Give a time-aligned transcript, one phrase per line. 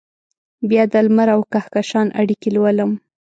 [0.69, 2.91] بیا دلمر اوکهکشان اړیکې لولم